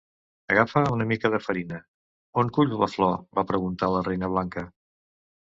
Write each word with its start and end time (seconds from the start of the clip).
"Agafa 0.51 0.81
una 0.95 1.05
mica 1.11 1.29
de 1.33 1.39
farina..." 1.47 1.81
"On 2.45 2.49
culls 2.57 2.75
la 2.85 2.89
flor?", 2.95 3.15
va 3.41 3.45
preguntar 3.53 3.93
la 3.99 4.03
Reina 4.11 4.33
blanca. 4.35 4.67